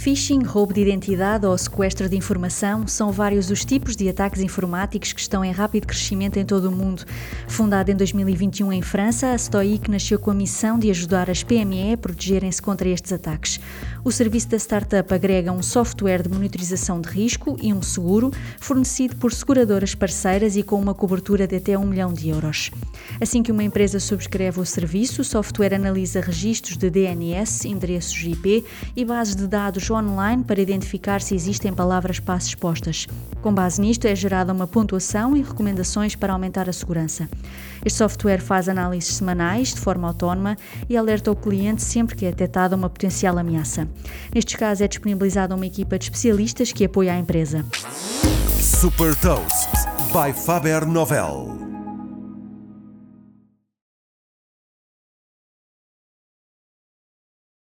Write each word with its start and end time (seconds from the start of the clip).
Phishing, 0.00 0.44
roubo 0.44 0.72
de 0.72 0.80
identidade 0.80 1.44
ou 1.44 1.58
sequestro 1.58 2.08
de 2.08 2.16
informação 2.16 2.86
são 2.86 3.12
vários 3.12 3.50
os 3.50 3.66
tipos 3.66 3.94
de 3.94 4.08
ataques 4.08 4.40
informáticos 4.40 5.12
que 5.12 5.20
estão 5.20 5.44
em 5.44 5.52
rápido 5.52 5.86
crescimento 5.86 6.38
em 6.38 6.44
todo 6.46 6.70
o 6.70 6.72
mundo. 6.72 7.04
Fundada 7.46 7.92
em 7.92 7.94
2021 7.94 8.72
em 8.72 8.80
França, 8.80 9.32
a 9.32 9.36
Stoic 9.36 9.90
nasceu 9.90 10.18
com 10.18 10.30
a 10.30 10.34
missão 10.34 10.78
de 10.78 10.88
ajudar 10.88 11.28
as 11.28 11.42
PME 11.42 11.92
a 11.92 11.98
protegerem-se 11.98 12.62
contra 12.62 12.88
estes 12.88 13.12
ataques. 13.12 13.60
O 14.02 14.10
serviço 14.10 14.48
da 14.48 14.56
startup 14.56 15.12
agrega 15.12 15.52
um 15.52 15.62
software 15.62 16.22
de 16.22 16.30
monitorização 16.30 16.98
de 16.98 17.10
risco 17.10 17.58
e 17.60 17.70
um 17.70 17.82
seguro, 17.82 18.30
fornecido 18.58 19.16
por 19.16 19.34
seguradoras 19.34 19.94
parceiras 19.94 20.56
e 20.56 20.62
com 20.62 20.80
uma 20.80 20.94
cobertura 20.94 21.46
de 21.46 21.56
até 21.56 21.76
1 21.76 21.84
milhão 21.84 22.10
de 22.10 22.30
euros. 22.30 22.70
Assim 23.20 23.42
que 23.42 23.52
uma 23.52 23.62
empresa 23.62 24.00
subscreve 24.00 24.60
o 24.60 24.64
serviço, 24.64 25.20
o 25.20 25.24
software 25.24 25.74
analisa 25.74 26.22
registros 26.22 26.78
de 26.78 26.88
DNS, 26.88 27.68
endereços 27.68 28.16
IP 28.22 28.64
e 28.96 29.04
bases 29.04 29.36
de 29.36 29.46
dados 29.46 29.89
online 29.92 30.44
para 30.44 30.60
identificar 30.60 31.20
se 31.20 31.34
existem 31.34 31.72
palavras-passe 31.72 32.48
expostas. 32.48 33.06
Com 33.42 33.52
base 33.52 33.80
nisto, 33.80 34.06
é 34.06 34.14
gerada 34.14 34.52
uma 34.52 34.66
pontuação 34.66 35.36
e 35.36 35.42
recomendações 35.42 36.14
para 36.14 36.32
aumentar 36.32 36.68
a 36.68 36.72
segurança. 36.72 37.28
Este 37.84 37.98
software 37.98 38.40
faz 38.40 38.68
análises 38.68 39.14
semanais 39.14 39.74
de 39.74 39.80
forma 39.80 40.06
autónoma 40.06 40.56
e 40.88 40.96
alerta 40.96 41.30
o 41.30 41.36
cliente 41.36 41.82
sempre 41.82 42.16
que 42.16 42.26
é 42.26 42.30
detectada 42.30 42.76
uma 42.76 42.90
potencial 42.90 43.38
ameaça. 43.38 43.88
Nestes 44.34 44.56
casos, 44.56 44.82
é 44.82 44.88
disponibilizada 44.88 45.54
uma 45.54 45.66
equipa 45.66 45.98
de 45.98 46.04
especialistas 46.04 46.72
que 46.72 46.84
apoia 46.84 47.12
a 47.12 47.18
empresa. 47.18 47.64
Super 48.60 49.14
Toast 49.16 49.70
by 50.12 50.32
Faber 50.32 50.86
Novel. 50.86 51.69